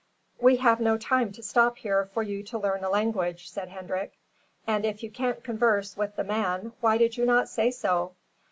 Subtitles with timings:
[0.39, 4.17] "We have no time to stop here for you to learn a language," said Hendrik.
[4.65, 8.15] "And if you can't converse with the man why did you not say so?